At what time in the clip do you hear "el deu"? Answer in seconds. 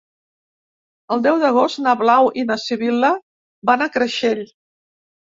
1.15-1.35